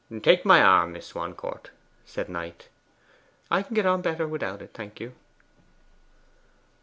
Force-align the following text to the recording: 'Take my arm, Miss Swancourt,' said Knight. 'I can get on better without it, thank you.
'Take 0.23 0.43
my 0.43 0.59
arm, 0.63 0.93
Miss 0.93 1.05
Swancourt,' 1.05 1.69
said 2.07 2.27
Knight. 2.27 2.69
'I 3.51 3.61
can 3.61 3.75
get 3.75 3.85
on 3.85 4.01
better 4.01 4.27
without 4.27 4.59
it, 4.63 4.71
thank 4.73 4.99
you. 4.99 5.13